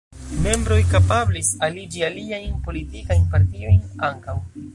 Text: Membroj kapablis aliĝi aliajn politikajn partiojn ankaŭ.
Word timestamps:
Membroj 0.43 0.77
kapablis 0.93 1.51
aliĝi 1.67 2.03
aliajn 2.09 2.57
politikajn 2.69 3.29
partiojn 3.37 3.87
ankaŭ. 4.11 4.37